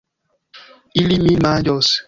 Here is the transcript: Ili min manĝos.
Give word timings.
Ili 1.03 1.21
min 1.27 1.41
manĝos. 1.47 1.95